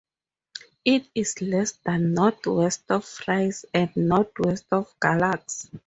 It 0.83 1.07
is 1.13 1.39
less 1.43 1.73
than 1.73 2.15
northwest 2.15 2.85
of 2.89 3.05
Fries 3.05 3.65
and 3.71 3.95
northwest 3.95 4.65
of 4.71 4.91
Galax. 4.99 5.69